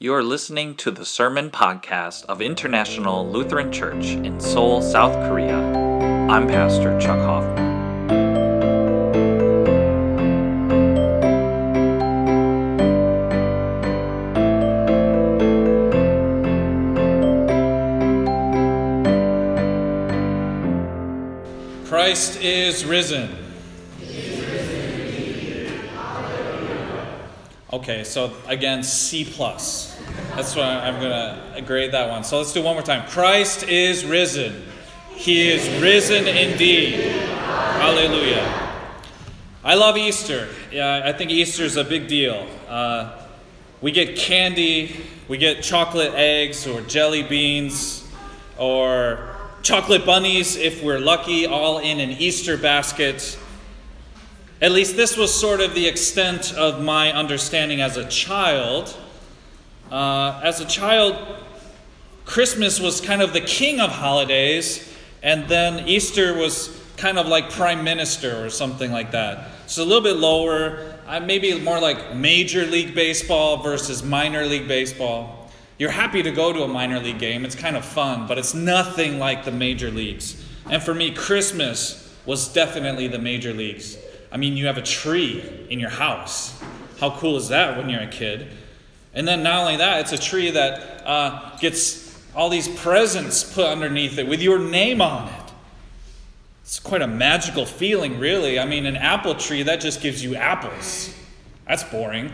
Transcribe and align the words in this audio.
You 0.00 0.14
are 0.14 0.22
listening 0.22 0.76
to 0.76 0.92
the 0.92 1.04
Sermon 1.04 1.50
Podcast 1.50 2.24
of 2.26 2.40
International 2.40 3.28
Lutheran 3.28 3.72
Church 3.72 4.10
in 4.10 4.38
Seoul, 4.38 4.80
South 4.80 5.12
Korea. 5.28 5.58
I'm 5.58 6.46
Pastor 6.46 6.96
Chuck 7.00 7.18
Hoffman. 7.18 7.66
Christ 21.86 22.40
is 22.40 22.84
risen. 22.84 23.34
Okay, 27.70 28.02
so 28.02 28.32
again, 28.46 28.82
C 28.82 29.24
plus. 29.24 29.87
That's 30.38 30.54
why 30.54 30.78
I'm 30.78 31.00
gonna 31.00 31.62
grade 31.66 31.90
that 31.90 32.08
one. 32.08 32.22
So 32.22 32.38
let's 32.38 32.52
do 32.52 32.62
one 32.62 32.74
more 32.74 32.82
time. 32.84 33.08
Christ 33.08 33.64
is 33.64 34.04
risen. 34.04 34.62
He 35.10 35.50
is 35.50 35.68
risen 35.82 36.28
indeed. 36.28 37.00
Hallelujah. 37.00 38.46
I 39.64 39.74
love 39.74 39.96
Easter. 39.96 40.46
Yeah, 40.70 41.02
I 41.04 41.12
think 41.12 41.32
Easter 41.32 41.64
is 41.64 41.76
a 41.76 41.82
big 41.82 42.06
deal. 42.06 42.46
Uh, 42.68 43.20
we 43.80 43.90
get 43.90 44.14
candy, 44.14 45.00
we 45.26 45.38
get 45.38 45.64
chocolate 45.64 46.14
eggs 46.14 46.68
or 46.68 46.82
jelly 46.82 47.24
beans 47.24 48.06
or 48.58 49.34
chocolate 49.62 50.06
bunnies 50.06 50.54
if 50.54 50.84
we're 50.84 51.00
lucky, 51.00 51.46
all 51.48 51.80
in 51.80 51.98
an 51.98 52.10
Easter 52.10 52.56
basket. 52.56 53.36
At 54.62 54.70
least 54.70 54.94
this 54.94 55.16
was 55.16 55.34
sort 55.34 55.60
of 55.60 55.74
the 55.74 55.88
extent 55.88 56.54
of 56.54 56.80
my 56.80 57.12
understanding 57.12 57.80
as 57.80 57.96
a 57.96 58.08
child. 58.08 58.96
Uh, 59.90 60.40
as 60.44 60.60
a 60.60 60.66
child, 60.66 61.16
Christmas 62.26 62.78
was 62.78 63.00
kind 63.00 63.22
of 63.22 63.32
the 63.32 63.40
king 63.40 63.80
of 63.80 63.90
holidays, 63.90 64.86
and 65.22 65.48
then 65.48 65.88
Easter 65.88 66.34
was 66.34 66.78
kind 66.98 67.18
of 67.18 67.26
like 67.26 67.50
prime 67.50 67.82
minister 67.84 68.44
or 68.44 68.50
something 68.50 68.92
like 68.92 69.12
that. 69.12 69.48
So 69.66 69.82
a 69.82 69.86
little 69.86 70.02
bit 70.02 70.16
lower, 70.16 70.98
uh, 71.06 71.20
maybe 71.20 71.58
more 71.60 71.80
like 71.80 72.14
major 72.14 72.66
league 72.66 72.94
baseball 72.94 73.62
versus 73.62 74.02
minor 74.02 74.44
league 74.44 74.68
baseball. 74.68 75.50
You're 75.78 75.90
happy 75.90 76.22
to 76.22 76.30
go 76.30 76.52
to 76.52 76.64
a 76.64 76.68
minor 76.68 76.98
league 77.00 77.18
game, 77.18 77.44
it's 77.44 77.54
kind 77.54 77.76
of 77.76 77.84
fun, 77.84 78.26
but 78.26 78.36
it's 78.36 78.52
nothing 78.52 79.18
like 79.18 79.44
the 79.44 79.52
major 79.52 79.90
leagues. 79.90 80.44
And 80.68 80.82
for 80.82 80.92
me, 80.92 81.12
Christmas 81.12 82.14
was 82.26 82.52
definitely 82.52 83.08
the 83.08 83.18
major 83.18 83.54
leagues. 83.54 83.96
I 84.30 84.36
mean, 84.36 84.56
you 84.56 84.66
have 84.66 84.76
a 84.76 84.82
tree 84.82 85.66
in 85.70 85.80
your 85.80 85.88
house. 85.88 86.60
How 87.00 87.16
cool 87.16 87.36
is 87.36 87.48
that 87.48 87.78
when 87.78 87.88
you're 87.88 88.02
a 88.02 88.08
kid? 88.08 88.48
And 89.14 89.26
then 89.26 89.42
not 89.42 89.60
only 89.60 89.76
that, 89.76 90.00
it's 90.00 90.12
a 90.12 90.18
tree 90.18 90.50
that 90.50 91.02
uh, 91.06 91.56
gets 91.58 92.08
all 92.34 92.48
these 92.48 92.68
presents 92.68 93.42
put 93.42 93.66
underneath 93.66 94.18
it 94.18 94.28
with 94.28 94.40
your 94.40 94.58
name 94.58 95.00
on 95.00 95.28
it. 95.28 95.52
It's 96.62 96.78
quite 96.78 97.00
a 97.00 97.06
magical 97.06 97.64
feeling, 97.64 98.18
really. 98.18 98.58
I 98.58 98.66
mean, 98.66 98.84
an 98.84 98.96
apple 98.96 99.34
tree, 99.34 99.62
that 99.62 99.80
just 99.80 100.02
gives 100.02 100.22
you 100.22 100.36
apples. 100.36 101.14
That's 101.66 101.82
boring. 101.84 102.30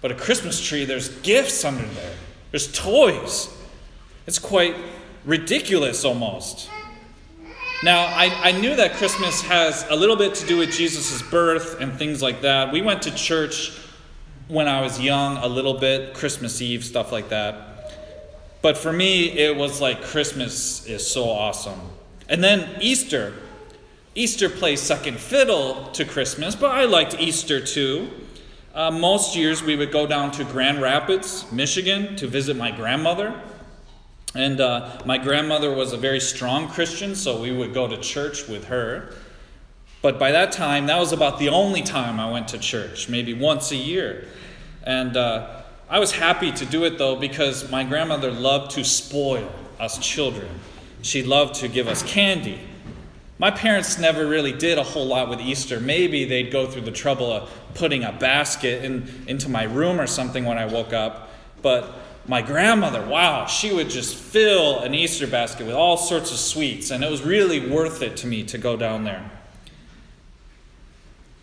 But 0.00 0.12
a 0.12 0.14
Christmas 0.14 0.64
tree, 0.64 0.84
there's 0.84 1.08
gifts 1.20 1.64
under 1.64 1.84
there, 1.84 2.14
there's 2.52 2.72
toys. 2.72 3.48
It's 4.26 4.38
quite 4.38 4.76
ridiculous 5.24 6.04
almost. 6.04 6.70
Now, 7.82 8.04
I, 8.04 8.50
I 8.50 8.52
knew 8.52 8.76
that 8.76 8.94
Christmas 8.94 9.40
has 9.42 9.86
a 9.88 9.96
little 9.96 10.16
bit 10.16 10.34
to 10.36 10.46
do 10.46 10.58
with 10.58 10.70
Jesus' 10.70 11.22
birth 11.22 11.80
and 11.80 11.92
things 11.94 12.22
like 12.22 12.42
that. 12.42 12.72
We 12.72 12.82
went 12.82 13.02
to 13.02 13.14
church 13.14 13.72
when 14.50 14.66
I 14.66 14.80
was 14.80 15.00
young, 15.00 15.36
a 15.36 15.46
little 15.46 15.74
bit, 15.74 16.12
Christmas 16.12 16.60
Eve, 16.60 16.84
stuff 16.84 17.12
like 17.12 17.28
that. 17.28 17.94
But 18.62 18.76
for 18.76 18.92
me, 18.92 19.30
it 19.30 19.56
was 19.56 19.80
like 19.80 20.02
Christmas 20.02 20.84
is 20.86 21.08
so 21.08 21.28
awesome. 21.28 21.80
And 22.28 22.42
then 22.42 22.68
Easter. 22.80 23.32
Easter 24.14 24.48
plays 24.50 24.80
second 24.80 25.18
fiddle 25.18 25.86
to 25.92 26.04
Christmas, 26.04 26.54
but 26.56 26.72
I 26.72 26.84
liked 26.84 27.18
Easter 27.20 27.60
too. 27.60 28.10
Uh, 28.74 28.90
most 28.90 29.36
years 29.36 29.62
we 29.62 29.76
would 29.76 29.92
go 29.92 30.06
down 30.06 30.30
to 30.32 30.44
Grand 30.44 30.82
Rapids, 30.82 31.50
Michigan, 31.52 32.16
to 32.16 32.26
visit 32.26 32.56
my 32.56 32.70
grandmother. 32.70 33.40
And 34.34 34.60
uh, 34.60 35.00
my 35.04 35.18
grandmother 35.18 35.72
was 35.72 35.92
a 35.92 35.96
very 35.96 36.20
strong 36.20 36.68
Christian, 36.68 37.14
so 37.14 37.40
we 37.40 37.52
would 37.52 37.72
go 37.72 37.88
to 37.88 37.96
church 37.96 38.46
with 38.46 38.66
her. 38.66 39.14
But 40.02 40.18
by 40.18 40.32
that 40.32 40.52
time, 40.52 40.86
that 40.86 40.98
was 40.98 41.12
about 41.12 41.38
the 41.38 41.50
only 41.50 41.82
time 41.82 42.18
I 42.18 42.30
went 42.30 42.48
to 42.48 42.58
church, 42.58 43.08
maybe 43.08 43.34
once 43.34 43.70
a 43.70 43.76
year. 43.76 44.26
And 44.82 45.16
uh, 45.16 45.62
I 45.90 45.98
was 45.98 46.12
happy 46.12 46.52
to 46.52 46.64
do 46.64 46.84
it 46.84 46.96
though, 46.96 47.16
because 47.16 47.70
my 47.70 47.84
grandmother 47.84 48.30
loved 48.30 48.72
to 48.72 48.84
spoil 48.84 49.52
us 49.78 49.98
children. 49.98 50.48
She 51.02 51.22
loved 51.22 51.56
to 51.56 51.68
give 51.68 51.86
us 51.88 52.02
candy. 52.02 52.60
My 53.38 53.50
parents 53.50 53.98
never 53.98 54.26
really 54.26 54.52
did 54.52 54.78
a 54.78 54.82
whole 54.82 55.06
lot 55.06 55.28
with 55.30 55.40
Easter. 55.40 55.80
Maybe 55.80 56.26
they'd 56.26 56.52
go 56.52 56.66
through 56.66 56.82
the 56.82 56.92
trouble 56.92 57.32
of 57.32 57.50
putting 57.74 58.04
a 58.04 58.12
basket 58.12 58.84
in, 58.84 59.08
into 59.26 59.48
my 59.48 59.64
room 59.64 60.00
or 60.00 60.06
something 60.06 60.44
when 60.44 60.58
I 60.58 60.66
woke 60.66 60.92
up. 60.92 61.30
But 61.62 61.90
my 62.26 62.42
grandmother, 62.42 63.04
wow, 63.06 63.46
she 63.46 63.72
would 63.72 63.88
just 63.88 64.14
fill 64.14 64.80
an 64.80 64.94
Easter 64.94 65.26
basket 65.26 65.66
with 65.66 65.74
all 65.74 65.96
sorts 65.96 66.30
of 66.30 66.38
sweets, 66.38 66.90
and 66.90 67.02
it 67.02 67.10
was 67.10 67.22
really 67.22 67.70
worth 67.70 68.02
it 68.02 68.18
to 68.18 68.26
me 68.26 68.44
to 68.44 68.58
go 68.58 68.76
down 68.76 69.04
there. 69.04 69.30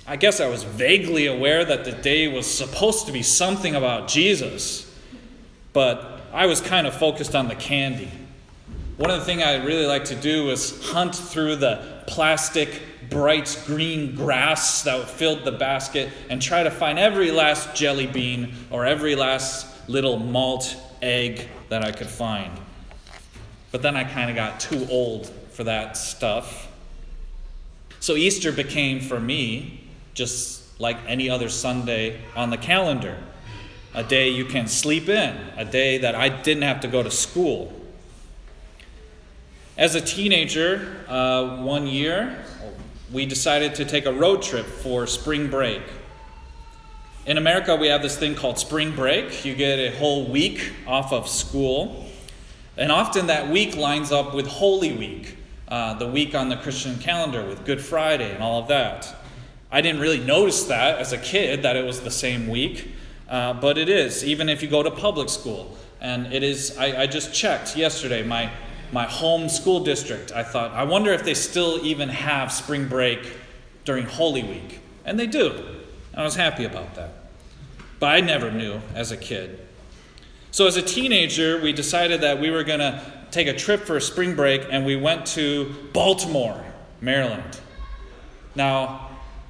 I 0.10 0.16
guess 0.16 0.40
I 0.40 0.48
was 0.48 0.64
vaguely 0.64 1.26
aware 1.26 1.66
that 1.66 1.84
the 1.84 1.92
day 1.92 2.30
was 2.30 2.48
supposed 2.48 3.08
to 3.08 3.12
be 3.12 3.22
something 3.22 3.76
about 3.76 4.08
Jesus, 4.08 4.90
but 5.74 6.22
I 6.32 6.46
was 6.46 6.62
kind 6.62 6.88
of 6.88 6.96
focused 6.96 7.36
on 7.36 7.50
the 7.50 7.56
candy. 7.56 8.10
One 8.96 9.12
of 9.12 9.20
the 9.20 9.26
things 9.26 9.44
I 9.44 9.62
really 9.66 9.86
like 9.86 10.06
to 10.06 10.16
do 10.16 10.46
was 10.46 10.82
hunt 10.92 11.14
through 11.14 11.58
the 11.58 12.04
plastic, 12.08 12.82
bright 13.10 13.62
green 13.66 14.16
grass 14.16 14.82
that 14.84 15.10
filled 15.10 15.44
the 15.44 15.52
basket 15.52 16.10
and 16.30 16.42
try 16.42 16.64
to 16.64 16.72
find 16.72 16.98
every 16.98 17.30
last 17.30 17.76
jelly 17.76 18.08
bean 18.08 18.54
or 18.72 18.86
every 18.86 19.14
last 19.14 19.90
little 19.90 20.18
malt 20.18 20.78
egg 21.02 21.50
that 21.68 21.84
I 21.84 21.92
could 21.92 22.08
find. 22.08 22.58
But 23.74 23.82
then 23.82 23.98
I 23.98 24.06
kind 24.06 24.30
of 24.30 24.38
got 24.38 24.62
too 24.62 24.88
old 24.90 25.28
for 25.52 25.66
that 25.66 25.98
stuff. 25.98 26.72
So 28.00 28.16
Easter 28.16 28.54
became 28.54 29.02
for 29.02 29.20
me 29.20 29.84
just 30.18 30.64
like 30.82 30.98
any 31.08 31.30
other 31.30 31.48
Sunday 31.48 32.20
on 32.36 32.50
the 32.50 32.58
calendar 32.58 33.18
a 33.94 34.04
day 34.04 34.30
you 34.30 34.46
can 34.46 34.68
sleep 34.68 35.10
in, 35.10 35.36
a 35.58 35.66
day 35.66 35.98
that 35.98 36.14
I 36.14 36.30
didn't 36.30 36.64
have 36.64 36.82
to 36.82 36.88
go 36.88 37.02
to 37.02 37.10
school. 37.10 37.74
As 39.76 39.96
a 39.96 40.02
teenager, 40.02 41.04
uh, 41.08 41.64
one 41.64 41.88
year, 41.88 42.44
we 43.12 43.26
decided 43.26 43.74
to 43.76 43.86
take 43.86 44.06
a 44.06 44.14
road 44.14 44.44
trip 44.44 44.68
for 44.68 45.08
spring 45.08 45.50
break. 45.50 45.82
In 47.26 47.38
America, 47.38 47.76
we 47.76 47.88
have 47.88 48.04
this 48.04 48.18
thing 48.18 48.36
called 48.36 48.60
spring 48.60 48.96
break. 48.96 49.44
You 49.44 49.56
get 49.56 49.80
a 49.80 49.98
whole 49.98 50.26
week 50.26 50.74
off 50.86 51.12
of 51.12 51.28
school. 51.28 52.06
And 52.78 52.92
often 52.92 53.28
that 53.28 53.50
week 53.50 53.76
lines 53.76 54.12
up 54.12 54.36
with 54.36 54.46
Holy 54.46 54.94
Week, 54.94 55.38
uh, 55.68 55.96
the 55.96 56.08
week 56.08 56.36
on 56.36 56.50
the 56.50 56.58
Christian 56.58 57.00
calendar 57.00 57.44
with 57.46 57.66
Good 57.66 57.82
Friday 57.82 58.32
and 58.32 58.44
all 58.44 58.62
of 58.62 58.68
that. 58.68 59.17
I 59.72 59.82
didn't 59.82 60.02
really 60.02 60.20
notice 60.20 60.64
that 60.66 61.00
as 61.00 61.14
a 61.14 61.18
kid, 61.18 61.64
that 61.64 61.76
it 61.76 61.86
was 61.86 62.02
the 62.02 62.12
same 62.12 62.48
week, 62.48 62.94
uh, 63.30 63.54
but 63.54 63.78
it 63.78 63.90
is, 63.90 64.24
even 64.24 64.48
if 64.48 64.62
you 64.62 64.70
go 64.70 64.82
to 64.82 64.92
public 64.92 65.30
school. 65.30 65.78
And 66.00 66.32
it 66.34 66.44
is, 66.44 66.78
I, 66.78 67.04
I 67.04 67.08
just 67.08 67.34
checked 67.34 67.76
yesterday, 67.76 68.24
my, 68.24 68.52
my 68.92 69.04
home 69.04 69.50
school 69.50 69.84
district. 69.84 70.32
I 70.32 70.44
thought, 70.44 70.72
I 70.72 70.84
wonder 70.84 71.12
if 71.12 71.24
they 71.24 71.34
still 71.34 71.80
even 71.86 72.10
have 72.10 72.52
spring 72.52 72.88
break 72.88 73.34
during 73.84 74.06
Holy 74.06 74.44
Week. 74.44 74.80
And 75.06 75.20
they 75.20 75.28
do. 75.28 75.82
I 76.14 76.24
was 76.24 76.36
happy 76.36 76.66
about 76.66 76.96
that. 76.96 77.12
But 78.00 78.08
I 78.08 78.22
never 78.22 78.52
knew 78.52 78.82
as 78.94 79.12
a 79.12 79.18
kid. 79.18 79.60
So, 80.52 80.66
as 80.66 80.78
a 80.78 80.82
teenager, 80.82 81.60
we 81.62 81.74
decided 81.74 82.22
that 82.22 82.40
we 82.40 82.50
were 82.50 82.64
going 82.64 82.80
to 82.80 83.02
take 83.32 83.48
a 83.48 83.54
trip 83.54 83.82
for 83.82 83.98
a 83.98 84.02
spring 84.02 84.36
break, 84.36 84.66
and 84.70 84.86
we 84.86 84.96
went 84.96 85.26
to 85.28 85.76
Baltimore, 85.94 86.64
Maryland. 87.02 87.60
Now, 88.56 89.07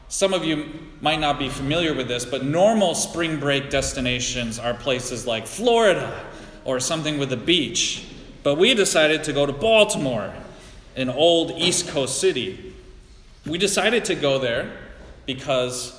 some 0.10 0.34
of 0.34 0.46
you 0.46 0.68
might 1.02 1.20
not 1.20 1.38
be 1.38 1.50
familiar 1.50 1.94
with 1.94 2.08
this, 2.08 2.26
but 2.26 2.44
normal 2.44 2.96
spring 2.96 3.40
break 3.40 3.70
destinations 3.70 4.58
are 4.58 4.74
places 4.74 5.28
like 5.28 5.46
Florida 5.46 6.26
or 6.64 6.80
something 6.80 7.18
with 7.18 7.32
a 7.34 7.38
beach. 7.38 8.08
But 8.44 8.56
we 8.56 8.74
decided 8.74 9.24
to 9.26 9.34
go 9.34 9.46
to 9.46 9.52
Baltimore, 9.52 10.34
an 10.96 11.10
old 11.10 11.52
East 11.52 11.90
Coast 11.90 12.20
city. 12.20 12.74
We 13.46 13.58
decided 13.58 14.06
to 14.06 14.16
go 14.16 14.40
there 14.40 14.72
because 15.26 15.94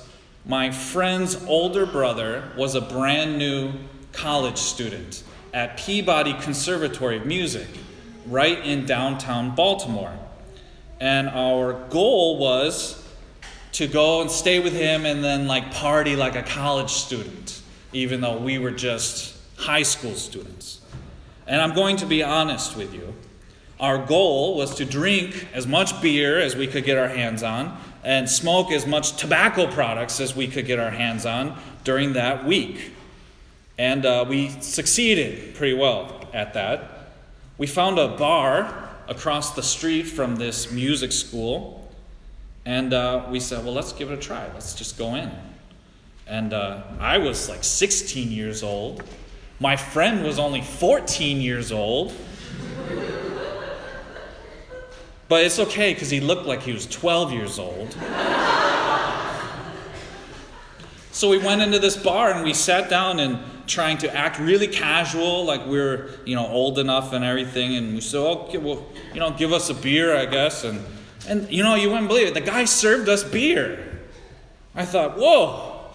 my 0.45 0.71
friend's 0.71 1.43
older 1.45 1.85
brother 1.85 2.51
was 2.57 2.73
a 2.73 2.81
brand 2.81 3.37
new 3.37 3.73
college 4.11 4.57
student 4.57 5.23
at 5.53 5.77
Peabody 5.77 6.33
Conservatory 6.33 7.17
of 7.17 7.25
Music, 7.25 7.67
right 8.25 8.59
in 8.65 8.85
downtown 8.85 9.53
Baltimore. 9.53 10.17
And 10.99 11.29
our 11.29 11.73
goal 11.89 12.37
was 12.37 12.98
to 13.79 13.87
go 13.87 14.19
and 14.19 14.29
stay 14.29 14.59
with 14.59 14.73
him 14.73 15.05
and 15.05 15.23
then 15.23 15.47
like 15.47 15.71
party 15.71 16.17
like 16.17 16.35
a 16.35 16.43
college 16.43 16.91
student, 16.91 17.61
even 17.93 18.19
though 18.19 18.37
we 18.37 18.59
were 18.59 18.71
just 18.71 19.37
high 19.55 19.83
school 19.83 20.15
students. 20.15 20.81
And 21.47 21.61
I'm 21.61 21.73
going 21.73 21.95
to 21.95 22.05
be 22.05 22.21
honest 22.21 22.75
with 22.75 22.93
you. 22.93 23.13
Our 23.79 24.05
goal 24.05 24.57
was 24.57 24.75
to 24.75 24.85
drink 24.85 25.47
as 25.53 25.65
much 25.65 26.01
beer 26.01 26.41
as 26.41 26.57
we 26.57 26.67
could 26.67 26.83
get 26.83 26.97
our 26.97 27.07
hands 27.07 27.41
on 27.41 27.79
and 28.03 28.29
smoke 28.29 28.69
as 28.73 28.85
much 28.85 29.15
tobacco 29.15 29.71
products 29.71 30.19
as 30.19 30.35
we 30.35 30.49
could 30.49 30.65
get 30.65 30.77
our 30.77 30.91
hands 30.91 31.25
on 31.25 31.57
during 31.85 32.11
that 32.13 32.43
week. 32.43 32.91
And 33.77 34.05
uh, 34.05 34.25
we 34.27 34.49
succeeded 34.59 35.55
pretty 35.55 35.73
well 35.73 36.27
at 36.33 36.53
that. 36.55 37.13
We 37.57 37.65
found 37.65 37.97
a 37.97 38.09
bar 38.09 38.89
across 39.07 39.55
the 39.55 39.63
street 39.63 40.03
from 40.03 40.35
this 40.35 40.69
music 40.69 41.13
school, 41.13 41.78
and 42.65 42.93
uh, 42.93 43.25
we 43.29 43.39
said, 43.39 43.63
well, 43.63 43.73
let's 43.73 43.93
give 43.93 44.11
it 44.11 44.13
a 44.13 44.21
try. 44.21 44.47
Let's 44.53 44.73
just 44.73 44.97
go 44.97 45.15
in. 45.15 45.31
And 46.27 46.53
uh, 46.53 46.83
I 46.99 47.17
was 47.17 47.49
like 47.49 47.63
16 47.63 48.31
years 48.31 48.61
old. 48.63 49.03
My 49.59 49.75
friend 49.75 50.23
was 50.23 50.39
only 50.39 50.61
14 50.61 51.41
years 51.41 51.71
old. 51.71 52.13
But 55.27 55.43
it's 55.43 55.59
okay 55.59 55.93
because 55.93 56.09
he 56.09 56.19
looked 56.19 56.45
like 56.45 56.61
he 56.61 56.71
was 56.71 56.87
12 56.87 57.33
years 57.33 57.59
old. 57.59 57.95
so 61.11 61.29
we 61.29 61.37
went 61.37 61.61
into 61.61 61.77
this 61.79 61.95
bar 61.95 62.31
and 62.31 62.43
we 62.43 62.53
sat 62.53 62.89
down 62.89 63.19
and 63.19 63.39
trying 63.67 63.99
to 63.99 64.15
act 64.15 64.39
really 64.39 64.67
casual, 64.67 65.45
like 65.45 65.65
we 65.67 65.79
are 65.79 66.09
you 66.25 66.35
know, 66.35 66.47
old 66.47 66.79
enough 66.79 67.13
and 67.13 67.23
everything. 67.23 67.75
And 67.75 67.93
we 67.93 68.01
said, 68.01 68.19
okay, 68.19 68.57
well, 68.57 68.85
you 69.13 69.19
know, 69.19 69.31
give 69.31 69.53
us 69.53 69.69
a 69.69 69.75
beer, 69.75 70.15
I 70.15 70.25
guess. 70.25 70.63
And, 70.63 70.83
and 71.29 71.49
you 71.51 71.63
know, 71.63 71.75
you 71.75 71.89
wouldn't 71.89 72.07
believe 72.07 72.27
it. 72.27 72.33
The 72.33 72.41
guy 72.41 72.65
served 72.65 73.07
us 73.07 73.23
beer. 73.23 73.99
I 74.75 74.83
thought, 74.83 75.17
whoa, 75.17 75.91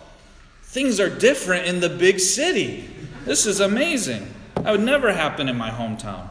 things 0.63 1.01
are 1.01 1.11
different 1.11 1.67
in 1.67 1.81
the 1.81 1.89
big 1.89 2.21
city. 2.21 2.89
This 3.25 3.47
is 3.47 3.61
amazing. 3.61 4.33
That 4.57 4.71
would 4.71 4.81
never 4.81 5.13
happen 5.13 5.49
in 5.49 5.57
my 5.57 5.71
hometown. 5.71 6.29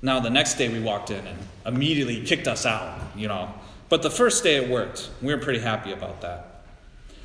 Now, 0.00 0.20
the 0.20 0.30
next 0.30 0.54
day 0.54 0.68
we 0.68 0.80
walked 0.80 1.10
in 1.10 1.24
and 1.26 1.38
immediately 1.66 2.24
kicked 2.24 2.48
us 2.48 2.66
out, 2.66 2.98
you 3.14 3.28
know. 3.28 3.52
But 3.88 4.02
the 4.02 4.10
first 4.10 4.42
day 4.42 4.56
it 4.56 4.70
worked. 4.70 5.10
We 5.20 5.34
were 5.34 5.40
pretty 5.40 5.60
happy 5.60 5.92
about 5.92 6.22
that. 6.22 6.64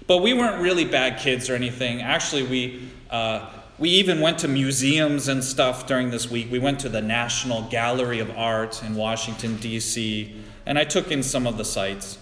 But 0.05 0.17
we 0.17 0.33
weren't 0.33 0.61
really 0.61 0.85
bad 0.85 1.19
kids 1.19 1.49
or 1.49 1.55
anything. 1.55 2.01
Actually, 2.01 2.43
we, 2.43 2.89
uh, 3.09 3.49
we 3.79 3.89
even 3.89 4.21
went 4.21 4.39
to 4.39 4.47
museums 4.47 5.27
and 5.27 5.43
stuff 5.43 5.87
during 5.87 6.09
this 6.09 6.29
week. 6.29 6.51
We 6.51 6.59
went 6.59 6.79
to 6.81 6.89
the 6.89 7.01
National 7.01 7.63
Gallery 7.69 8.19
of 8.19 8.29
Art 8.37 8.83
in 8.83 8.95
Washington, 8.95 9.57
D.C., 9.57 10.35
and 10.67 10.77
I 10.77 10.83
took 10.83 11.11
in 11.11 11.23
some 11.23 11.47
of 11.47 11.57
the 11.57 11.63
sights. 11.63 12.19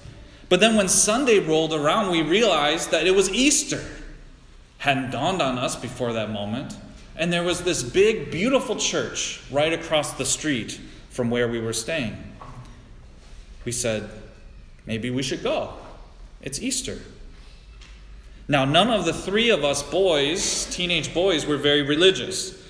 But 0.50 0.60
then 0.60 0.76
when 0.76 0.88
Sunday 0.88 1.40
rolled 1.40 1.74
around, 1.74 2.12
we 2.12 2.22
realized 2.22 2.92
that 2.92 3.08
it 3.08 3.16
was 3.16 3.30
Easter. 3.32 3.84
Hadn't 4.78 5.10
dawned 5.10 5.42
on 5.42 5.58
us 5.58 5.76
before 5.76 6.14
that 6.14 6.30
moment. 6.30 6.78
And 7.16 7.34
there 7.34 7.44
was 7.44 7.64
this 7.64 7.82
big, 7.82 8.30
beautiful 8.30 8.76
church 8.76 9.42
right 9.50 9.74
across 9.74 10.14
the 10.14 10.26
street 10.26 10.80
from 11.10 11.32
where 11.32 11.48
we 11.48 11.60
were 11.60 11.74
staying. 11.74 12.16
We 13.66 13.72
said, 13.72 14.08
maybe 14.86 15.10
we 15.10 15.24
should 15.24 15.42
go. 15.42 15.74
It's 16.44 16.62
Easter. 16.62 17.00
Now, 18.48 18.64
none 18.64 18.92
of 18.92 19.06
the 19.06 19.14
three 19.14 19.50
of 19.50 19.66
us 19.66 19.82
boys, 19.82 20.66
teenage 20.68 21.16
boys, 21.16 21.48
were 21.48 21.58
very 21.58 21.82
religious. 21.82 22.62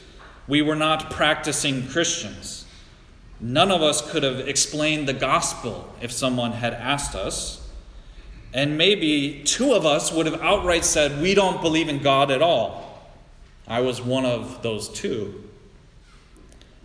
We 0.48 0.62
were 0.62 0.76
not 0.78 1.12
practicing 1.12 1.86
Christians. 1.90 2.55
None 3.40 3.72
of 3.72 3.82
us 3.82 4.10
could 4.10 4.24
have 4.24 4.48
explained 4.48 5.08
the 5.08 5.14
gospel 5.14 5.94
if 6.02 6.12
someone 6.12 6.54
had 6.54 6.74
asked 6.74 7.16
us. 7.16 7.62
And 8.54 8.78
maybe 8.78 9.42
two 9.44 9.74
of 9.74 9.86
us 9.86 10.12
would 10.14 10.26
have 10.26 10.42
outright 10.42 10.86
said, 10.86 11.22
We 11.22 11.34
don't 11.34 11.62
believe 11.62 11.90
in 11.90 12.00
God 12.00 12.32
at 12.32 12.42
all. 12.42 12.86
I 13.68 13.82
was 13.82 14.02
one 14.02 14.26
of 14.26 14.62
those 14.62 14.90
two. 14.90 15.44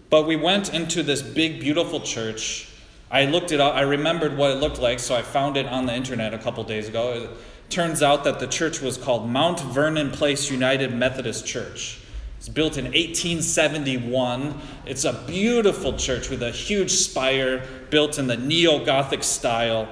But 0.09 0.27
we 0.27 0.35
went 0.35 0.75
into 0.75 1.05
this 1.05 1.23
big, 1.23 1.61
beautiful 1.61 2.01
church. 2.01 2.69
I 3.11 3.27
looked 3.27 3.53
it 3.53 3.61
up, 3.61 3.75
I 3.75 3.83
remembered 3.83 4.37
what 4.37 4.51
it 4.51 4.55
looked 4.57 4.81
like, 4.81 4.99
so 4.99 5.15
I 5.15 5.23
found 5.23 5.57
it 5.57 5.67
on 5.67 5.87
the 5.87 5.95
internet 5.95 6.35
a 6.35 6.39
couple 6.39 6.63
days 6.65 6.89
ago. 6.89 7.13
It 7.13 7.31
turns 7.71 8.03
out 8.03 8.25
that 8.25 8.41
the 8.41 8.47
church 8.47 8.81
was 8.81 8.97
called 8.97 9.29
Mount 9.29 9.61
Vernon 9.61 10.11
Place 10.11 10.51
United 10.51 10.93
Methodist 10.95 11.47
Church. 11.47 12.01
It's 12.41 12.49
built 12.49 12.79
in 12.79 12.87
1871. 12.87 14.59
It's 14.87 15.05
a 15.05 15.13
beautiful 15.27 15.93
church 15.99 16.31
with 16.31 16.43
a 16.43 16.51
huge 16.51 16.91
spire 16.91 17.63
built 17.91 18.19
in 18.19 18.29
the 18.29 18.37
neo 18.39 18.83
Gothic 18.83 19.23
style. 19.23 19.87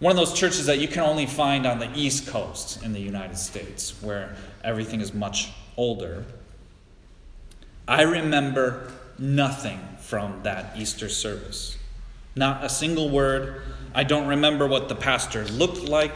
One 0.00 0.10
of 0.10 0.18
those 0.18 0.34
churches 0.34 0.66
that 0.66 0.80
you 0.80 0.86
can 0.86 1.00
only 1.00 1.24
find 1.24 1.64
on 1.64 1.78
the 1.78 1.88
East 1.94 2.28
Coast 2.28 2.82
in 2.82 2.92
the 2.92 3.00
United 3.00 3.38
States, 3.38 4.02
where 4.02 4.36
everything 4.62 5.00
is 5.00 5.14
much 5.14 5.50
older. 5.78 6.26
I 7.88 8.02
remember 8.02 8.92
nothing 9.18 9.80
from 10.00 10.42
that 10.42 10.76
Easter 10.76 11.08
service. 11.08 11.78
Not 12.36 12.62
a 12.62 12.68
single 12.68 13.08
word. 13.08 13.62
I 13.94 14.04
don't 14.04 14.26
remember 14.26 14.66
what 14.66 14.90
the 14.90 14.94
pastor 14.94 15.46
looked 15.46 15.84
like. 15.84 16.12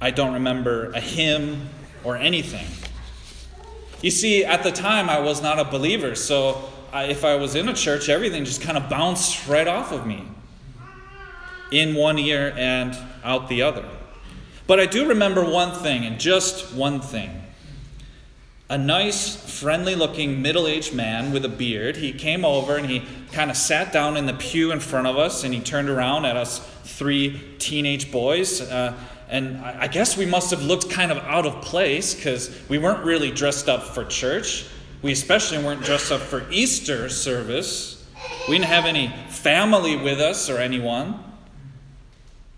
I 0.00 0.12
don't 0.12 0.32
remember 0.32 0.92
a 0.92 1.00
hymn 1.00 1.68
or 2.04 2.16
anything. 2.16 2.66
You 4.02 4.10
see, 4.10 4.44
at 4.44 4.62
the 4.62 4.72
time, 4.72 5.10
I 5.10 5.20
was 5.20 5.42
not 5.42 5.58
a 5.58 5.64
believer, 5.64 6.14
so 6.14 6.70
I, 6.92 7.04
if 7.04 7.24
I 7.24 7.36
was 7.36 7.54
in 7.54 7.68
a 7.68 7.74
church, 7.74 8.08
everything 8.08 8.44
just 8.44 8.62
kind 8.62 8.78
of 8.78 8.88
bounced 8.88 9.46
right 9.46 9.68
off 9.68 9.92
of 9.92 10.06
me 10.06 10.26
in 11.70 11.94
one 11.94 12.18
ear 12.18 12.52
and 12.56 12.96
out 13.22 13.48
the 13.48 13.62
other. 13.62 13.84
But 14.66 14.80
I 14.80 14.86
do 14.86 15.08
remember 15.08 15.44
one 15.44 15.74
thing, 15.82 16.04
and 16.04 16.18
just 16.18 16.74
one 16.74 17.00
thing 17.00 17.40
a 18.70 18.78
nice, 18.78 19.34
friendly 19.58 19.96
looking 19.96 20.40
middle 20.40 20.68
aged 20.68 20.94
man 20.94 21.32
with 21.32 21.44
a 21.44 21.48
beard. 21.48 21.96
He 21.96 22.12
came 22.12 22.44
over 22.44 22.76
and 22.76 22.88
he 22.88 23.02
kind 23.32 23.50
of 23.50 23.56
sat 23.56 23.92
down 23.92 24.16
in 24.16 24.26
the 24.26 24.32
pew 24.32 24.70
in 24.70 24.78
front 24.78 25.08
of 25.08 25.18
us 25.18 25.42
and 25.42 25.52
he 25.52 25.58
turned 25.58 25.90
around 25.90 26.24
at 26.24 26.36
us 26.36 26.60
three 26.84 27.56
teenage 27.58 28.12
boys. 28.12 28.60
Uh, 28.60 28.94
and 29.30 29.58
I 29.58 29.86
guess 29.86 30.16
we 30.16 30.26
must 30.26 30.50
have 30.50 30.64
looked 30.64 30.90
kind 30.90 31.12
of 31.12 31.18
out 31.18 31.46
of 31.46 31.62
place 31.62 32.14
because 32.14 32.50
we 32.68 32.78
weren't 32.78 33.04
really 33.04 33.30
dressed 33.30 33.68
up 33.68 33.84
for 33.84 34.04
church. 34.04 34.66
We 35.02 35.12
especially 35.12 35.58
weren't 35.58 35.84
dressed 35.84 36.10
up 36.10 36.20
for 36.20 36.50
Easter 36.50 37.08
service. 37.08 38.04
We 38.48 38.56
didn't 38.56 38.68
have 38.68 38.86
any 38.86 39.14
family 39.28 39.96
with 39.96 40.20
us 40.20 40.50
or 40.50 40.58
anyone. 40.58 41.22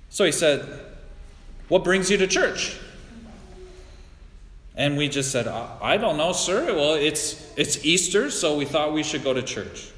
So 0.08 0.24
he 0.24 0.32
said, 0.32 0.66
What 1.68 1.84
brings 1.84 2.10
you 2.10 2.16
to 2.16 2.26
church? 2.26 2.78
And 4.74 4.96
we 4.96 5.10
just 5.10 5.30
said, 5.30 5.46
I 5.46 5.98
don't 5.98 6.16
know, 6.16 6.32
sir. 6.32 6.74
Well, 6.74 6.94
it's, 6.94 7.52
it's 7.58 7.84
Easter, 7.84 8.30
so 8.30 8.56
we 8.56 8.64
thought 8.64 8.94
we 8.94 9.02
should 9.02 9.22
go 9.22 9.34
to 9.34 9.42
church. 9.42 9.90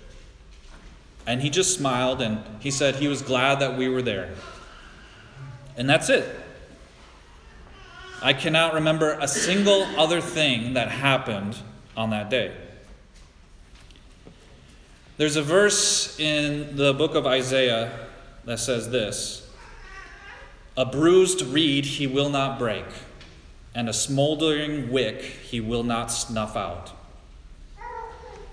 And 1.25 1.41
he 1.41 1.51
just 1.51 1.79
smiled 1.79 2.21
and 2.21 2.43
he 2.59 2.73
said 2.73 2.97
he 2.97 3.07
was 3.07 3.23
glad 3.23 3.61
that 3.61 3.79
we 3.79 3.89
were 3.89 4.03
there. 4.03 4.35
And 5.77 5.89
that's 5.89 6.11
it. 6.11 6.41
I 8.25 8.33
cannot 8.33 8.73
remember 8.73 9.19
a 9.21 9.29
single 9.29 9.83
other 9.99 10.23
thing 10.23 10.73
that 10.75 10.91
happened 10.91 11.59
on 11.95 12.09
that 12.09 12.31
day. 12.31 12.57
There's 15.19 15.37
a 15.37 15.43
verse 15.43 16.19
in 16.19 16.75
the 16.75 16.95
book 16.95 17.15
of 17.17 17.27
Isaiah 17.27 17.93
that 18.47 18.61
says 18.61 18.89
this 18.89 19.47
A 20.75 20.87
bruised 20.87 21.43
reed 21.43 21.85
he 21.85 22.07
will 22.07 22.31
not 22.31 22.59
break 22.59 22.87
and 23.75 23.91
a 23.91 23.93
smoldering 23.93 24.91
wick 24.91 25.21
he 25.21 25.61
will 25.61 25.83
not 25.83 26.11
snuff 26.11 26.57
out. 26.57 26.93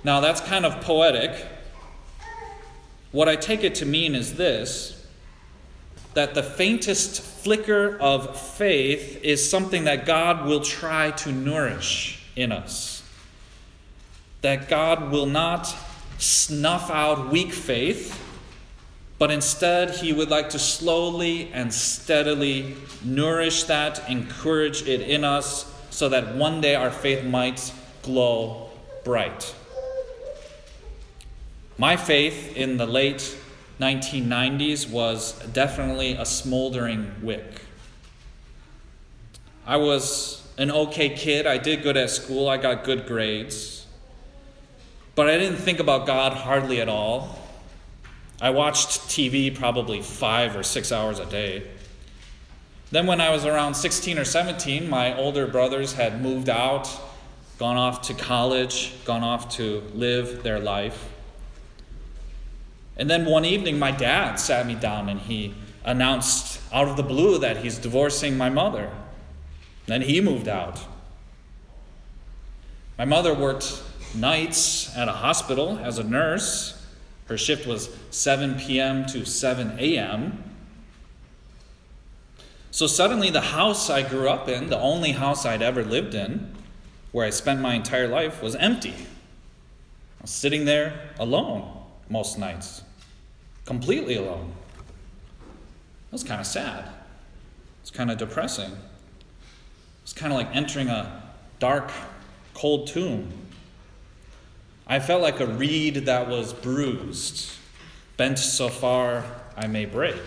Now, 0.03 0.19
that's 0.19 0.41
kind 0.41 0.65
of 0.65 0.81
poetic. 0.81 1.45
What 3.13 3.29
I 3.29 3.37
take 3.37 3.63
it 3.63 3.75
to 3.75 3.85
mean 3.85 4.15
is 4.15 4.35
this 4.35 5.00
that 6.13 6.33
the 6.33 6.43
faintest 6.43 7.21
flicker 7.21 7.97
of 7.99 8.39
faith 8.39 9.23
is 9.23 9.49
something 9.49 9.85
that 9.85 10.05
God 10.05 10.45
will 10.45 10.61
try 10.61 11.11
to 11.11 11.31
nourish 11.31 12.23
in 12.35 12.51
us. 12.51 13.03
That 14.41 14.69
God 14.69 15.11
will 15.11 15.25
not 15.25 15.73
snuff 16.17 16.89
out 16.91 17.29
weak 17.29 17.53
faith 17.53 18.19
but 19.21 19.29
instead, 19.29 19.91
he 19.91 20.13
would 20.13 20.31
like 20.31 20.49
to 20.49 20.57
slowly 20.57 21.51
and 21.53 21.71
steadily 21.71 22.75
nourish 23.03 23.65
that, 23.65 24.09
encourage 24.09 24.87
it 24.87 25.01
in 25.01 25.23
us, 25.23 25.71
so 25.91 26.09
that 26.09 26.33
one 26.33 26.59
day 26.59 26.73
our 26.73 26.89
faith 26.89 27.23
might 27.23 27.71
glow 28.01 28.71
bright. 29.03 29.53
My 31.77 31.97
faith 31.97 32.57
in 32.57 32.77
the 32.77 32.87
late 32.87 33.37
1990s 33.81 34.89
was 34.89 35.33
definitely 35.53 36.13
a 36.13 36.25
smoldering 36.25 37.11
wick. 37.23 37.61
I 39.65 39.77
was 39.77 40.47
an 40.57 40.69
okay 40.69 41.09
kid. 41.09 41.47
I 41.47 41.57
did 41.57 41.81
good 41.81 41.97
at 41.97 42.11
school. 42.11 42.47
I 42.47 42.57
got 42.57 42.83
good 42.83 43.07
grades. 43.07 43.87
But 45.15 45.29
I 45.29 45.37
didn't 45.37 45.57
think 45.57 45.79
about 45.79 46.05
God 46.05 46.33
hardly 46.33 46.79
at 46.79 46.89
all. 46.89 47.39
I 48.39 48.51
watched 48.51 49.01
TV 49.09 49.55
probably 49.55 50.01
five 50.01 50.55
or 50.55 50.63
six 50.63 50.91
hours 50.91 51.19
a 51.19 51.25
day. 51.25 51.67
Then, 52.91 53.07
when 53.07 53.21
I 53.21 53.29
was 53.29 53.45
around 53.45 53.75
16 53.75 54.19
or 54.19 54.25
17, 54.25 54.89
my 54.89 55.17
older 55.17 55.47
brothers 55.47 55.93
had 55.93 56.21
moved 56.21 56.49
out, 56.49 56.89
gone 57.57 57.77
off 57.77 58.01
to 58.03 58.13
college, 58.13 58.93
gone 59.05 59.23
off 59.23 59.55
to 59.55 59.81
live 59.93 60.43
their 60.43 60.59
life. 60.59 61.10
And 62.97 63.09
then 63.09 63.25
one 63.25 63.45
evening, 63.45 63.79
my 63.79 63.91
dad 63.91 64.35
sat 64.35 64.65
me 64.67 64.75
down 64.75 65.09
and 65.09 65.19
he 65.19 65.53
announced 65.83 66.61
out 66.71 66.87
of 66.87 66.97
the 66.97 67.03
blue 67.03 67.39
that 67.39 67.57
he's 67.57 67.77
divorcing 67.77 68.37
my 68.37 68.49
mother. 68.49 68.91
Then 69.87 70.01
he 70.01 70.21
moved 70.21 70.47
out. 70.47 70.79
My 72.97 73.05
mother 73.05 73.33
worked 73.33 73.81
nights 74.13 74.95
at 74.95 75.07
a 75.07 75.13
hospital 75.13 75.79
as 75.79 75.97
a 75.97 76.03
nurse. 76.03 76.85
Her 77.25 77.37
shift 77.37 77.65
was 77.65 77.89
7 78.11 78.55
p.m. 78.59 79.05
to 79.07 79.25
7 79.25 79.77
a.m. 79.79 80.43
So 82.69 82.87
suddenly, 82.87 83.29
the 83.29 83.41
house 83.41 83.89
I 83.89 84.07
grew 84.07 84.29
up 84.29 84.47
in, 84.47 84.69
the 84.69 84.79
only 84.79 85.13
house 85.13 85.45
I'd 85.45 85.61
ever 85.61 85.83
lived 85.83 86.13
in, 86.13 86.53
where 87.11 87.25
I 87.25 87.29
spent 87.31 87.59
my 87.59 87.73
entire 87.73 88.07
life, 88.07 88.41
was 88.41 88.55
empty. 88.55 88.93
I 88.93 90.23
was 90.23 90.31
sitting 90.31 90.65
there 90.65 91.09
alone 91.19 91.80
most 92.11 92.37
nights, 92.37 92.83
completely 93.65 94.17
alone. 94.17 94.51
Was 96.11 96.23
kind 96.25 96.41
of 96.41 96.47
sad. 96.47 96.89
It's 97.81 97.89
kind 97.89 98.11
of 98.11 98.17
depressing. 98.17 98.71
It's 100.03 100.11
kind 100.11 100.33
of 100.33 100.37
like 100.37 100.53
entering 100.53 100.89
a 100.89 101.23
dark, 101.59 101.89
cold 102.53 102.87
tomb. 102.87 103.31
I 104.85 104.99
felt 104.99 105.21
like 105.21 105.39
a 105.39 105.47
reed 105.47 105.95
that 106.07 106.27
was 106.27 106.51
bruised, 106.51 107.49
bent 108.17 108.39
so 108.39 108.67
far 108.67 109.23
I 109.55 109.67
may 109.67 109.85
break. 109.85 110.21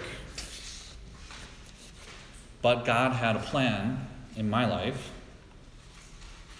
But 2.62 2.86
God 2.86 3.12
had 3.12 3.36
a 3.36 3.40
plan 3.40 4.06
in 4.38 4.48
my 4.48 4.64
life. 4.64 5.10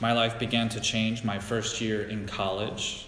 My 0.01 0.13
life 0.13 0.39
began 0.39 0.69
to 0.71 0.81
change 0.81 1.25
my 1.25 1.39
first 1.39 1.81
year 1.81 2.03
in 2.03 2.27
college. 2.27 3.07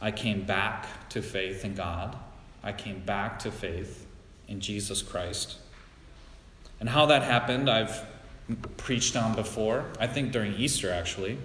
I 0.00 0.12
came 0.12 0.44
back 0.44 0.86
to 1.10 1.22
faith 1.22 1.64
in 1.64 1.74
God. 1.74 2.16
I 2.62 2.72
came 2.72 3.00
back 3.00 3.38
to 3.40 3.50
faith 3.50 4.06
in 4.48 4.60
Jesus 4.60 5.02
Christ. 5.02 5.56
And 6.78 6.88
how 6.88 7.06
that 7.06 7.22
happened, 7.22 7.70
I've 7.70 8.04
preached 8.76 9.16
on 9.16 9.34
before, 9.34 9.84
I 9.98 10.06
think 10.06 10.32
during 10.32 10.54
Easter 10.54 10.90
actually. 10.90 11.38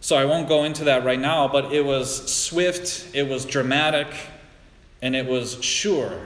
So 0.00 0.16
I 0.16 0.24
won't 0.24 0.48
go 0.48 0.64
into 0.64 0.84
that 0.84 1.04
right 1.04 1.18
now, 1.18 1.48
but 1.48 1.72
it 1.72 1.84
was 1.84 2.30
swift, 2.32 3.08
it 3.14 3.28
was 3.28 3.44
dramatic, 3.44 4.08
and 5.00 5.16
it 5.16 5.26
was 5.26 5.62
sure. 5.64 6.20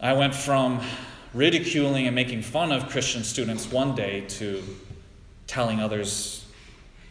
I 0.00 0.12
went 0.12 0.34
from 0.34 0.80
ridiculing 1.34 2.06
and 2.06 2.14
making 2.14 2.42
fun 2.42 2.72
of 2.72 2.88
Christian 2.88 3.24
students 3.24 3.70
one 3.70 3.94
day 3.94 4.22
to 4.28 4.62
telling 5.46 5.80
others 5.80 6.44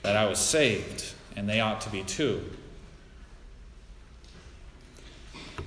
that 0.02 0.16
I 0.16 0.26
was 0.26 0.40
saved 0.40 1.14
and 1.36 1.48
they 1.48 1.60
ought 1.62 1.82
to 1.82 1.90
be 1.90 2.04
too. 2.04 2.44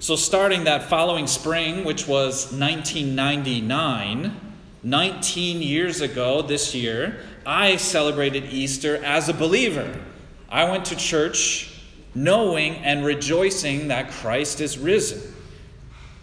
So, 0.03 0.17
starting 0.17 0.65
that 0.65 0.89
following 0.89 1.29
spring, 1.29 1.85
which 1.85 2.09
was 2.09 2.51
1999, 2.53 4.37
19 4.83 5.63
years 5.63 6.01
ago 6.01 6.43
this 6.43 6.75
year, 6.75 7.21
I 7.47 7.77
celebrated 7.77 8.47
Easter 8.47 8.97
as 9.05 9.29
a 9.29 9.33
believer. 9.33 9.97
I 10.49 10.69
went 10.69 10.87
to 10.87 10.97
church 10.97 11.81
knowing 12.17 12.75
and 12.79 13.05
rejoicing 13.05 13.87
that 13.89 14.11
Christ 14.11 14.61
is 14.61 14.77
risen. 14.77 15.37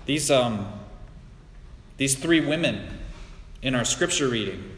These, 0.05 0.29
um, 0.29 0.67
these 1.95 2.15
three 2.15 2.45
women 2.45 2.85
in 3.61 3.75
our 3.75 3.85
scripture 3.85 4.27
reading, 4.27 4.77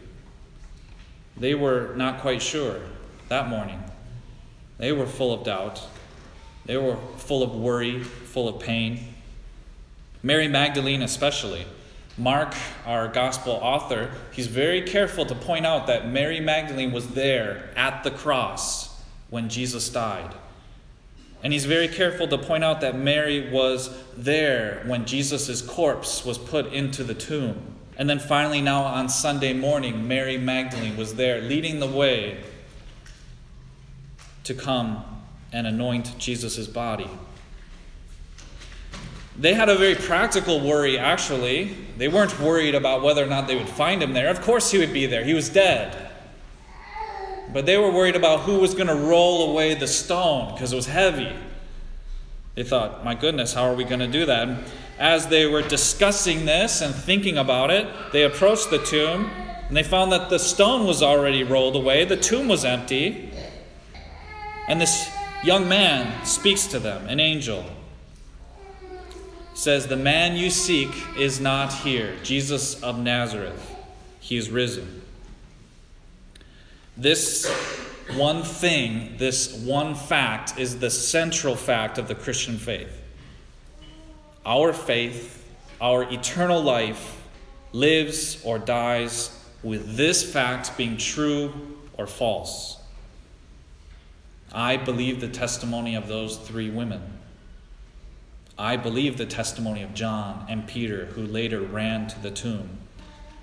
they 1.38 1.56
were 1.56 1.96
not 1.96 2.22
quite 2.22 2.44
sure 2.44 2.80
that 3.30 3.50
morning. 3.50 3.84
They 4.78 4.92
were 4.92 5.08
full 5.08 5.34
of 5.34 5.44
doubt. 5.44 5.82
They 6.68 6.78
were 6.78 6.98
full 7.18 7.42
of 7.42 7.56
worry, 7.56 8.06
full 8.32 8.48
of 8.48 8.62
pain. 8.62 9.14
Mary 10.24 10.48
Magdalene, 10.48 11.02
especially. 11.02 11.66
Mark, 12.18 12.54
our 12.86 13.08
gospel 13.08 13.54
author, 13.54 14.12
he's 14.32 14.48
very 14.48 14.82
careful 14.82 15.26
to 15.26 15.36
point 15.36 15.66
out 15.66 15.88
that 15.88 16.10
Mary 16.10 16.40
Magdalene 16.40 16.92
was 16.92 17.10
there 17.10 17.70
at 17.76 18.04
the 18.04 18.12
cross 18.12 19.02
when 19.30 19.50
Jesus 19.50 19.90
died. 19.90 20.34
And 21.44 21.52
he's 21.52 21.66
very 21.66 21.88
careful 21.88 22.28
to 22.28 22.38
point 22.38 22.64
out 22.64 22.82
that 22.82 22.98
Mary 22.98 23.50
was 23.50 23.90
there 24.16 24.84
when 24.86 25.06
Jesus' 25.06 25.62
corpse 25.62 26.24
was 26.24 26.38
put 26.38 26.72
into 26.72 27.04
the 27.04 27.16
tomb. 27.16 27.58
And 27.98 28.10
then 28.10 28.20
finally, 28.20 28.62
now 28.62 28.84
on 28.84 29.10
Sunday 29.10 29.54
morning, 29.54 30.08
Mary 30.08 30.38
Magdalene 30.38 30.98
was 30.98 31.16
there 31.16 31.42
leading 31.42 31.80
the 31.80 31.88
way 31.88 32.44
to 34.44 34.54
come 34.54 35.04
and 35.52 35.66
anoint 35.66 36.18
Jesus' 36.18 36.68
body. 36.68 37.10
They 39.38 39.54
had 39.54 39.70
a 39.70 39.76
very 39.76 39.96
practical 39.96 40.60
worry, 40.60 40.98
actually. 41.00 41.76
They 41.98 42.08
weren't 42.08 42.40
worried 42.40 42.76
about 42.76 43.02
whether 43.02 43.24
or 43.24 43.28
not 43.28 43.48
they 43.48 43.56
would 43.56 43.70
find 43.70 44.04
him 44.04 44.14
there. 44.14 44.30
Of 44.30 44.42
course, 44.42 44.72
he 44.72 44.78
would 44.78 44.94
be 44.94 45.06
there, 45.06 45.24
he 45.24 45.34
was 45.34 45.50
dead. 45.50 46.10
But 47.54 47.66
they 47.66 47.78
were 47.78 47.92
worried 47.92 48.16
about 48.16 48.42
who 48.42 48.60
was 48.60 48.74
going 48.74 48.88
to 48.88 48.96
roll 48.96 49.52
away 49.52 49.74
the 49.74 49.88
stone 49.88 50.54
because 50.54 50.72
it 50.72 50.76
was 50.76 50.88
heavy. 50.88 51.34
They 52.56 52.64
thought, 52.64 53.04
my 53.04 53.16
goodness, 53.16 53.54
how 53.54 53.64
are 53.64 53.76
we 53.76 53.84
going 53.84 54.00
to 54.00 54.08
do 54.08 54.26
that? 54.26 54.48
And 54.48 54.64
as 55.00 55.28
they 55.28 55.46
were 55.46 55.62
discussing 55.62 56.46
this 56.46 56.82
and 56.82 56.94
thinking 56.94 57.38
about 57.38 57.72
it, 57.72 57.88
they 58.12 58.24
approached 58.24 58.70
the 58.70 58.78
tomb 58.80 59.30
and 59.68 59.78
they 59.78 59.84
found 59.84 60.12
that 60.12 60.30
the 60.30 60.38
stone 60.38 60.86
was 60.86 61.02
already 61.02 61.44
rolled 61.44 61.78
away, 61.78 62.04
the 62.04 62.18
tomb 62.18 62.50
was 62.50 62.66
empty. 62.66 63.32
And 64.68 64.82
this 64.82 65.10
young 65.44 65.70
man 65.70 66.26
speaks 66.26 66.68
to 66.68 66.80
them, 66.80 67.08
an 67.08 67.20
angel. 67.22 67.66
Says, 69.62 69.86
The 69.86 69.96
man 69.96 70.38
you 70.38 70.50
seek 70.50 70.90
is 71.16 71.40
not 71.40 71.72
here, 71.72 72.16
Jesus 72.24 72.82
of 72.82 72.98
Nazareth. 72.98 73.76
He 74.20 74.36
is 74.36 74.50
risen. 74.50 75.04
This 76.98 77.48
one 78.16 78.42
thing, 78.42 79.18
this 79.18 79.54
one 79.54 79.94
fact, 79.94 80.58
is 80.58 80.80
the 80.80 80.90
central 80.90 81.56
fact 81.56 82.00
of 82.00 82.08
the 82.08 82.16
Christian 82.16 82.58
faith. 82.58 83.04
Our 84.48 84.74
faith, 84.74 85.48
our 85.80 86.12
eternal 86.12 86.64
life, 86.64 87.22
lives 87.72 88.44
or 88.44 88.58
dies 88.58 89.46
with 89.62 89.96
this 89.96 90.24
fact 90.24 90.76
being 90.76 90.98
true 90.98 91.54
or 92.00 92.08
false. 92.08 92.82
I 94.52 94.78
believe 94.78 95.22
the 95.22 95.28
testimony 95.28 95.94
of 95.94 96.08
those 96.08 96.38
three 96.38 96.72
women. 96.72 97.20
I 98.62 98.78
believe 98.78 99.18
the 99.18 99.26
testimony 99.26 99.82
of 99.82 99.96
John 99.96 100.46
and 100.48 100.68
Peter, 100.68 101.06
who 101.06 101.26
later 101.26 101.60
ran 101.60 102.08
to 102.10 102.22
the 102.22 102.30
tomb 102.30 102.78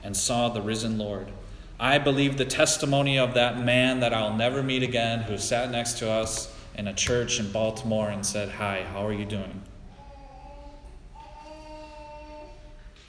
and 0.04 0.16
saw 0.16 0.48
the 0.48 0.62
risen 0.62 0.96
Lord. 0.96 1.32
I 1.80 1.98
believe 1.98 2.38
the 2.38 2.44
testimony 2.44 3.18
of 3.18 3.34
that 3.34 3.58
man 3.58 3.98
that 3.98 4.14
I'll 4.14 4.36
never 4.36 4.62
meet 4.62 4.84
again 4.84 5.22
who 5.22 5.36
sat 5.36 5.72
next 5.72 5.98
to 5.98 6.08
us 6.08 6.54
in 6.76 6.86
a 6.86 6.94
church 6.94 7.40
in 7.40 7.50
Baltimore 7.50 8.08
and 8.08 8.24
said, 8.24 8.48
Hi, 8.48 8.86
how 8.92 9.04
are 9.04 9.12
you 9.12 9.24
doing? 9.24 9.60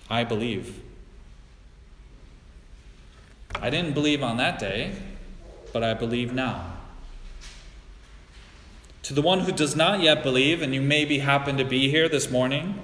I 0.10 0.24
believe. 0.24 0.82
I 3.54 3.70
didn't 3.70 3.94
believe 3.94 4.24
on 4.24 4.38
that 4.38 4.58
day, 4.58 4.96
but 5.72 5.84
I 5.84 5.94
believe 5.94 6.34
now. 6.34 6.69
To 9.10 9.16
the 9.16 9.24
one 9.24 9.40
who 9.40 9.52
does 9.52 9.76
not 9.76 10.02
yet 10.02 10.22
believe, 10.22 10.62
and 10.62 10.72
you 10.72 10.82
maybe 10.82 11.18
happen 11.18 11.58
to 11.58 11.66
be 11.66 11.90
here 11.90 12.08
this 12.08 12.30
morning, 12.30 12.80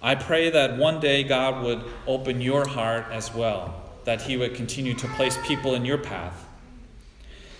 I 0.00 0.14
pray 0.14 0.48
that 0.48 0.78
one 0.78 0.98
day 0.98 1.22
God 1.22 1.62
would 1.62 1.84
open 2.06 2.40
your 2.40 2.66
heart 2.66 3.04
as 3.10 3.34
well 3.34 3.74
that 4.04 4.22
He 4.22 4.38
would 4.38 4.54
continue 4.54 4.94
to 4.94 5.06
place 5.08 5.36
people 5.46 5.74
in 5.74 5.84
your 5.84 5.98
path. 5.98 6.48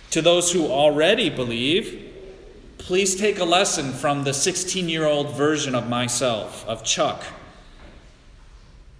To 0.09 0.23
those 0.23 0.51
who 0.51 0.65
already 0.65 1.29
believe, 1.29 2.11
please 2.79 3.15
take 3.15 3.37
a 3.37 3.45
lesson 3.45 3.91
from 3.91 4.23
the 4.23 4.33
16 4.33 4.89
year 4.89 5.05
old 5.05 5.35
version 5.35 5.75
of 5.75 5.87
myself, 5.87 6.67
of 6.67 6.83
Chuck. 6.83 7.23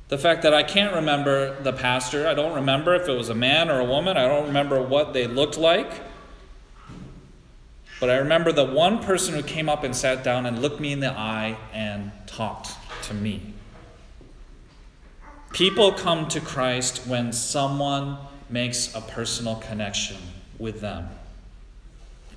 The 0.10 0.20
fact 0.20 0.44
that 0.44 0.54
I 0.54 0.62
can't 0.62 0.94
remember 0.94 1.60
the 1.64 1.74
pastor, 1.74 2.28
I 2.28 2.36
don't 2.36 2.54
remember 2.54 2.94
if 2.94 3.10
it 3.10 3.18
was 3.18 3.30
a 3.30 3.36
man 3.36 3.72
or 3.72 3.80
a 3.80 3.86
woman, 3.86 4.18
I 4.18 4.28
don't 4.28 4.46
remember 4.46 4.80
what 4.80 5.14
they 5.14 5.26
looked 5.26 5.58
like. 5.58 6.09
But 8.00 8.10
I 8.10 8.18
remember 8.18 8.52
the 8.52 8.66
one 8.66 9.04
person 9.04 9.34
who 9.34 9.44
came 9.44 9.68
up 9.68 9.84
and 9.84 9.96
sat 9.96 10.24
down 10.24 10.46
and 10.46 10.62
looked 10.62 10.80
me 10.80 10.94
in 10.94 11.02
the 11.02 11.12
eye 11.12 11.58
and 11.74 12.12
talked 12.28 12.72
to 13.04 13.14
me. 13.14 13.54
People 15.52 15.92
come 15.92 16.28
to 16.30 16.40
Christ 16.40 17.08
when 17.08 17.34
someone 17.34 18.18
makes 18.50 18.96
a 18.96 19.02
personal 19.02 19.56
connection 19.56 20.18
with 20.58 20.80
them. 20.80 21.10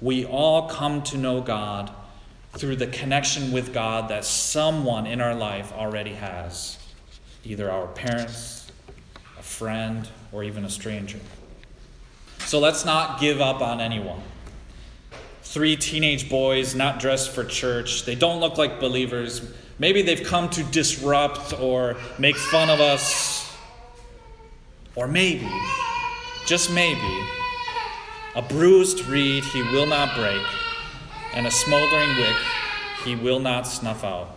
We 0.00 0.24
all 0.24 0.68
come 0.68 1.02
to 1.04 1.18
know 1.18 1.40
God 1.40 1.92
through 2.54 2.76
the 2.76 2.88
connection 2.88 3.52
with 3.52 3.72
God 3.72 4.08
that 4.08 4.24
someone 4.24 5.06
in 5.06 5.20
our 5.20 5.34
life 5.34 5.72
already 5.72 6.14
has 6.14 6.78
either 7.44 7.70
our 7.70 7.86
parents, 7.88 8.70
a 9.38 9.42
friend, 9.42 10.08
or 10.32 10.42
even 10.42 10.64
a 10.64 10.70
stranger. 10.70 11.20
So 12.40 12.58
let's 12.58 12.84
not 12.84 13.20
give 13.20 13.40
up 13.40 13.60
on 13.60 13.80
anyone. 13.80 14.20
Three 15.42 15.76
teenage 15.76 16.30
boys 16.30 16.74
not 16.74 17.00
dressed 17.00 17.30
for 17.30 17.44
church. 17.44 18.04
They 18.04 18.14
don't 18.14 18.40
look 18.40 18.58
like 18.58 18.80
believers. 18.80 19.42
Maybe 19.78 20.02
they've 20.02 20.22
come 20.22 20.48
to 20.50 20.62
disrupt 20.64 21.58
or 21.60 21.96
make 22.18 22.36
fun 22.36 22.70
of 22.70 22.80
us. 22.80 23.52
Or 24.94 25.08
maybe, 25.08 25.50
just 26.46 26.70
maybe, 26.70 27.24
a 28.34 28.42
bruised 28.42 29.06
reed 29.06 29.42
he 29.44 29.62
will 29.62 29.86
not 29.86 30.14
break, 30.14 30.42
and 31.34 31.46
a 31.46 31.50
smoldering 31.50 32.14
wick 32.16 32.36
he 33.04 33.16
will 33.16 33.40
not 33.40 33.66
snuff 33.66 34.04
out. 34.04 34.36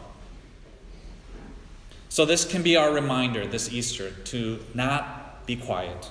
So, 2.07 2.25
this 2.25 2.45
can 2.45 2.63
be 2.63 2.77
our 2.77 2.93
reminder 2.93 3.45
this 3.45 3.71
Easter 3.73 4.11
to 4.11 4.59
not 4.73 5.45
be 5.45 5.57
quiet, 5.57 6.09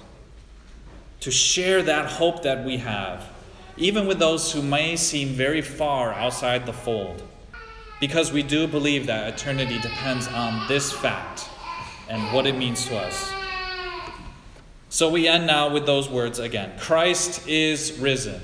to 1.21 1.31
share 1.31 1.83
that 1.83 2.11
hope 2.13 2.43
that 2.43 2.65
we 2.65 2.77
have, 2.77 3.25
even 3.77 4.07
with 4.07 4.19
those 4.19 4.53
who 4.53 4.63
may 4.63 4.97
seem 4.97 5.29
very 5.29 5.61
far 5.61 6.13
outside 6.13 6.67
the 6.67 6.73
fold, 6.73 7.23
because 8.01 8.33
we 8.33 8.43
do 8.43 8.67
believe 8.67 9.07
that 9.07 9.33
eternity 9.33 9.79
depends 9.81 10.29
on 10.29 10.69
this 10.69 10.93
fact 10.93 11.49
and 12.09 12.33
what 12.33 12.47
it 12.47 12.57
means 12.57 12.87
to 12.87 12.97
us. 12.97 13.33
So 14.89 15.11
we 15.11 15.27
end 15.27 15.47
now 15.47 15.73
with 15.73 15.87
those 15.87 16.09
words 16.09 16.39
again 16.39 16.73
Christ 16.79 17.49
is 17.49 17.99
risen. 17.99 18.41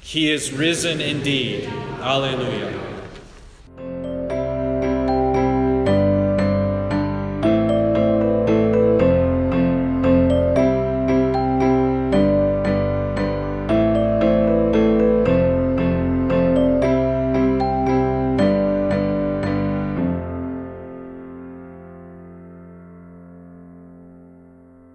He 0.00 0.30
is 0.30 0.52
risen 0.52 1.00
indeed. 1.00 1.64
Alleluia. 2.00 2.99